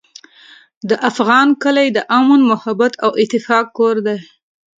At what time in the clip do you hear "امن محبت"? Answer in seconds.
2.19-2.93